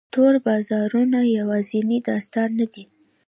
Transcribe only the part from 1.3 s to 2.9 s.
یوازینی داستان نه دی.